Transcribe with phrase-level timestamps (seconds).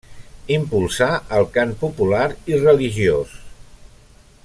[0.53, 3.37] Impulsà el cant popular i religiós.